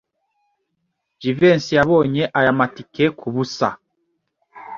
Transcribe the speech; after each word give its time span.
Jivency 1.21 1.71
yabonye 1.79 2.23
aya 2.39 2.57
matike 2.57 3.05
kubusa. 3.19 3.67